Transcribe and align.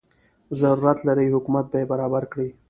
ضرورت 0.61 0.99
لري 1.07 1.25
حکومت 1.33 1.65
به 1.71 1.77
یې 1.81 1.85
برابر 1.91 2.23
کړي. 2.31 2.49